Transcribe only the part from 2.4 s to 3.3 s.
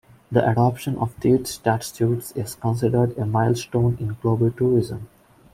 considered a